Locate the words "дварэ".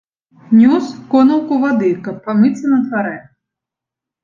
2.89-3.15